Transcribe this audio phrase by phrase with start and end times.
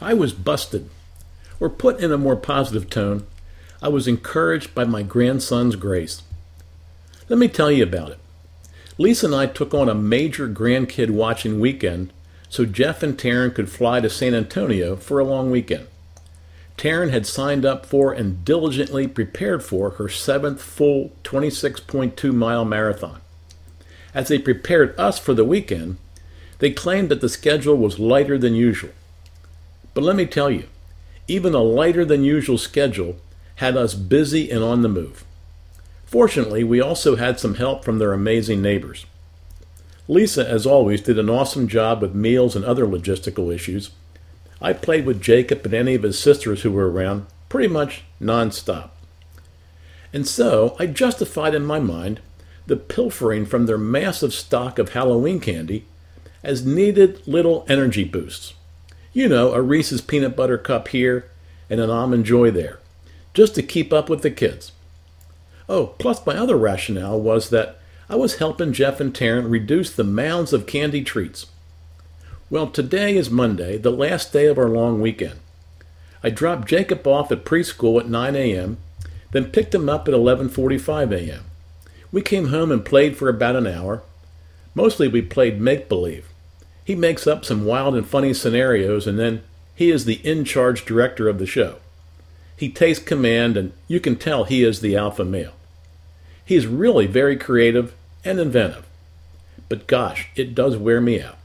[0.00, 0.88] I was busted.
[1.58, 3.26] Or put in a more positive tone,
[3.82, 6.22] I was encouraged by my grandson's grace.
[7.28, 8.18] Let me tell you about it.
[8.98, 12.12] Lisa and I took on a major grandkid watching weekend
[12.50, 15.86] so Jeff and Taryn could fly to San Antonio for a long weekend.
[16.76, 23.20] Taryn had signed up for and diligently prepared for her seventh full 26.2 mile marathon.
[24.12, 25.98] As they prepared us for the weekend,
[26.58, 28.90] they claimed that the schedule was lighter than usual.
[30.00, 30.64] But let me tell you,
[31.28, 33.16] even a lighter than usual schedule
[33.56, 35.26] had us busy and on the move.
[36.06, 39.04] Fortunately, we also had some help from their amazing neighbors.
[40.08, 43.90] Lisa, as always, did an awesome job with meals and other logistical issues.
[44.58, 48.92] I played with Jacob and any of his sisters who were around pretty much nonstop.
[50.14, 52.20] And so I justified in my mind
[52.66, 55.84] the pilfering from their massive stock of Halloween candy
[56.42, 58.54] as needed little energy boosts.
[59.12, 61.28] You know, a Reese's peanut butter cup here
[61.68, 62.78] and an almond joy there,
[63.34, 64.70] just to keep up with the kids.
[65.68, 70.04] Oh, plus my other rationale was that I was helping Jeff and Taryn reduce the
[70.04, 71.46] mounds of candy treats.
[72.50, 75.40] Well, today is Monday, the last day of our long weekend.
[76.22, 78.78] I dropped Jacob off at preschool at 9 a.m.,
[79.32, 81.44] then picked him up at 11:45 a.m.
[82.12, 84.02] We came home and played for about an hour.
[84.74, 86.26] Mostly we played make believe.
[86.84, 89.42] He makes up some wild and funny scenarios, and then
[89.74, 91.76] he is the in charge director of the show.
[92.56, 95.54] He takes command, and you can tell he is the alpha male.
[96.44, 98.86] He is really very creative and inventive.
[99.68, 101.38] But gosh, it does wear me out.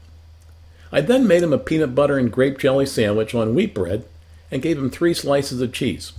[0.92, 4.04] I then made him a peanut butter and grape jelly sandwich on wheat bread
[4.50, 6.12] and gave him three slices of cheese.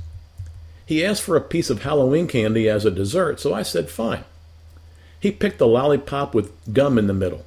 [0.85, 4.23] He asked for a piece of Halloween candy as a dessert, so I said fine.
[5.19, 7.45] He picked a lollipop with gum in the middle.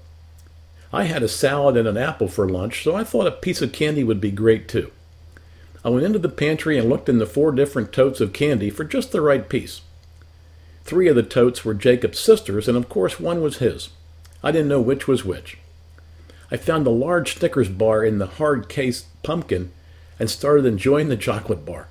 [0.93, 3.73] I had a salad and an apple for lunch, so I thought a piece of
[3.73, 4.91] candy would be great too.
[5.85, 8.85] I went into the pantry and looked in the four different totes of candy for
[8.85, 9.83] just the right piece.
[10.85, 13.91] Three of the totes were Jacob's sisters, and of course one was his.
[14.43, 15.59] I didn't know which was which.
[16.51, 19.71] I found a large Snickers bar in the hard case pumpkin
[20.19, 21.87] and started enjoying the chocolate bar.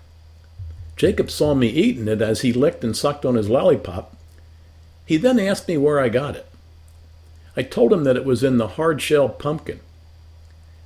[0.98, 4.18] Jacob saw me eating it as he licked and sucked on his lollipop.
[5.06, 6.49] He then asked me where I got it.
[7.56, 9.80] I told him that it was in the hard shell pumpkin.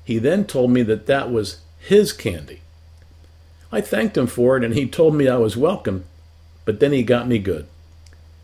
[0.04, 2.62] He then told me that that was his candy.
[3.72, 6.06] I thanked him for it and he told me I was welcome,
[6.66, 7.68] but then he got me good.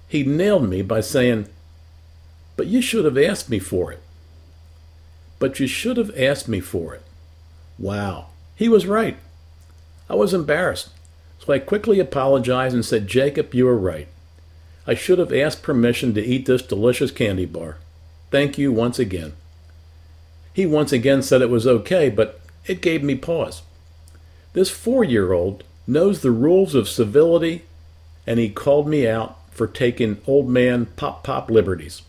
[0.07, 1.47] He nailed me by saying,
[2.55, 4.01] But you should have asked me for it.
[5.37, 7.03] But you should have asked me for it.
[7.77, 9.17] Wow, he was right.
[10.09, 10.89] I was embarrassed,
[11.37, 14.07] so I quickly apologized and said, Jacob, you were right.
[14.87, 17.77] I should have asked permission to eat this delicious candy bar.
[18.31, 19.33] Thank you once again.
[20.53, 23.63] He once again said it was okay, but it gave me pause.
[24.53, 27.63] This four year old knows the rules of civility,
[28.27, 32.03] and he called me out for taking old man pop pop liberties.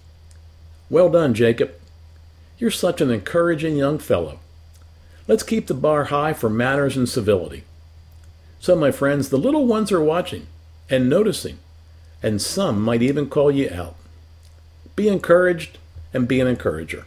[0.90, 1.72] Well done, Jacob.
[2.58, 4.40] You're such an encouraging young fellow.
[5.26, 7.64] Let's keep the bar high for manners and civility.
[8.58, 10.46] So, my friends, the little ones are watching
[10.90, 11.58] and noticing,
[12.22, 13.94] and some might even call you out.
[14.96, 15.78] Be encouraged
[16.12, 17.04] and be an encourager.